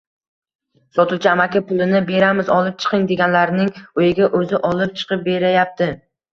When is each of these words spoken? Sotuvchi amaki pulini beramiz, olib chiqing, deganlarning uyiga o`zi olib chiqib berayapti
Sotuvchi 0.95 1.29
amaki 1.31 1.61
pulini 1.67 2.01
beramiz, 2.07 2.49
olib 2.57 2.81
chiqing, 2.85 3.05
deganlarning 3.13 3.71
uyiga 4.03 4.33
o`zi 4.43 4.65
olib 4.75 4.99
chiqib 5.03 5.27
berayapti 5.33 5.95